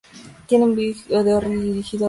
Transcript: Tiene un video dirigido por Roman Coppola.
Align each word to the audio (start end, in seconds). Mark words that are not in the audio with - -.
Tiene 0.47 0.63
un 0.65 0.73
video 0.75 1.21
dirigido 1.21 1.23
por 1.39 1.43
Roman 1.43 1.83
Coppola. 1.83 1.99